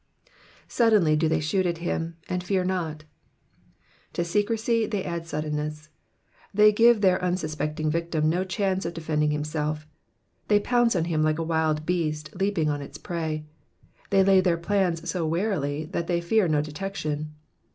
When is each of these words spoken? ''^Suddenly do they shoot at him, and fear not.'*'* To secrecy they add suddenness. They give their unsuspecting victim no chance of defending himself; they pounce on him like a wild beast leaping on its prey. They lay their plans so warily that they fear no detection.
''^Suddenly 0.67 1.15
do 1.15 1.27
they 1.29 1.39
shoot 1.39 1.67
at 1.67 1.77
him, 1.77 2.17
and 2.27 2.43
fear 2.43 2.63
not.'*'* 2.63 3.03
To 4.13 4.25
secrecy 4.25 4.87
they 4.87 5.03
add 5.03 5.27
suddenness. 5.27 5.89
They 6.51 6.71
give 6.71 7.01
their 7.01 7.21
unsuspecting 7.23 7.91
victim 7.91 8.27
no 8.27 8.43
chance 8.43 8.83
of 8.83 8.95
defending 8.95 9.29
himself; 9.29 9.85
they 10.47 10.59
pounce 10.59 10.95
on 10.95 11.05
him 11.05 11.21
like 11.21 11.37
a 11.37 11.43
wild 11.43 11.85
beast 11.85 12.35
leaping 12.35 12.67
on 12.67 12.81
its 12.81 12.97
prey. 12.97 13.45
They 14.09 14.23
lay 14.23 14.41
their 14.41 14.57
plans 14.57 15.07
so 15.07 15.27
warily 15.27 15.85
that 15.91 16.07
they 16.07 16.19
fear 16.19 16.47
no 16.47 16.63
detection. 16.63 17.35